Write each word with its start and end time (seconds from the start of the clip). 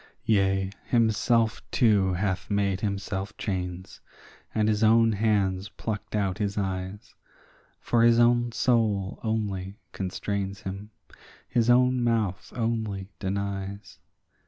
Yea, 0.25 0.71
himself 0.87 1.61
too 1.69 2.13
hath 2.13 2.49
made 2.49 2.81
himself 2.81 3.37
chains, 3.37 4.01
and 4.55 4.67
his 4.67 4.83
own 4.83 5.11
hands 5.11 5.69
plucked 5.69 6.15
out 6.15 6.39
his 6.39 6.57
eyes; 6.57 7.13
For 7.79 8.01
his 8.01 8.17
own 8.19 8.51
soul 8.51 9.19
only 9.23 9.77
constrains 9.91 10.61
him, 10.61 10.89
his 11.47 11.69
own 11.69 12.03
mouth 12.03 12.51
only 12.55 13.09
denies. 13.19 13.99